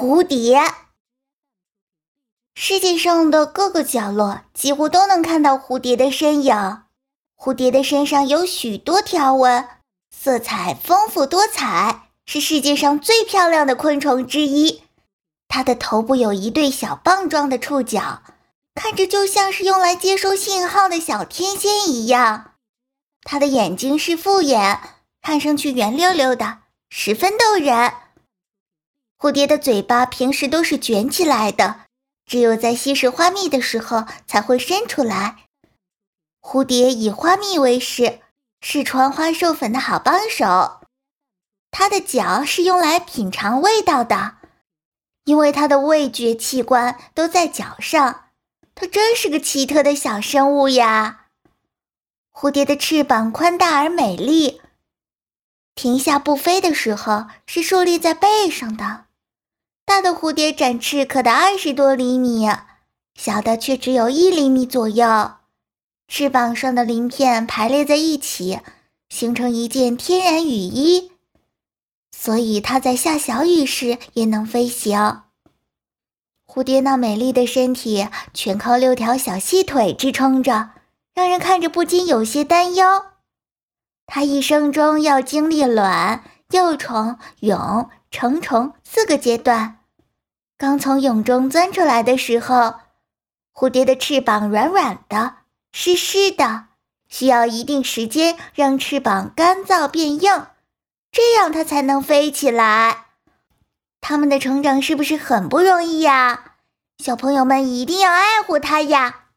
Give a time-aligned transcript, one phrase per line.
[0.00, 0.62] 蝴蝶。
[2.54, 6.54] 世界上的各个角落几乎都能看到蝴蝶的身影。
[7.36, 9.68] 蝴蝶的身上有许多条纹，
[10.10, 14.84] 色彩丰富多彩，是世界上最漂亮的昆虫之一。
[15.48, 18.22] 它的头部有一对小棒状的触角，
[18.74, 22.52] 看着就像是用来接收信号的小天线一样。
[23.22, 24.80] 它的眼睛是复眼，
[25.20, 27.92] 看上去圆溜溜的，十分逗人。
[29.20, 31.82] 蝴蝶的嘴巴平时都是卷起来的，
[32.24, 35.44] 只有在吸食花蜜的时候才会伸出来。
[36.40, 38.20] 蝴蝶以花蜜为食，
[38.62, 40.80] 是传花授粉的好帮手。
[41.70, 44.36] 它的脚是用来品尝味道的，
[45.24, 48.30] 因为它的味觉器官都在脚上。
[48.74, 51.26] 它真是个奇特的小生物呀！
[52.32, 54.62] 蝴蝶的翅膀宽大而美丽，
[55.74, 59.04] 停下不飞的时候是竖立在背上的。
[59.90, 62.48] 大的蝴蝶展翅可达二十多厘米，
[63.16, 65.32] 小的却只有一厘米左右。
[66.06, 68.60] 翅膀上的鳞片排列在一起，
[69.08, 71.10] 形成一件天然雨衣，
[72.16, 75.22] 所以它在下小雨时也能飞行。
[76.46, 80.70] 蝴蝶那美丽的身体全靠六条小细腿支撑着，
[81.14, 82.86] 让人看着不禁有些担忧。
[84.06, 86.22] 它一生中要经历卵、
[86.52, 89.78] 幼虫、蛹、成虫四个阶段。
[90.60, 92.74] 刚从蛹中钻出来的时候，
[93.54, 95.36] 蝴蝶的翅膀软软的、
[95.72, 96.66] 湿湿的，
[97.08, 100.48] 需要一定时间让翅膀干燥变硬，
[101.10, 103.06] 这样它才能飞起来。
[104.02, 106.56] 它们的成长是不是很不容易呀？
[106.98, 109.28] 小朋友们一定要爱护它呀！